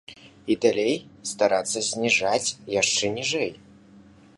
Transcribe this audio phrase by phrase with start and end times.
[0.53, 0.97] І далей
[1.33, 3.51] старацца зніжаць яшчэ ніжэй.